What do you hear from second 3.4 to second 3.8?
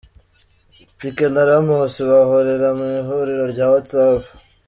rya